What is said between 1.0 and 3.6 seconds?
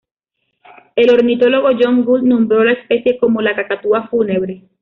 ornitólogo John Gould nombró a la especie como la